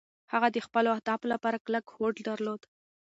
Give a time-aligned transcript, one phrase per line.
[0.33, 2.61] هغه د خپلو اهدافو لپاره کلک هوډ درلود.